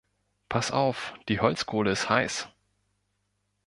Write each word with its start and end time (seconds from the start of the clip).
Pass 0.49 0.71
auf, 0.71 1.13
die 1.29 1.41
Holzkohle 1.41 1.91
ist 1.91 2.09
heiß! 2.09 2.49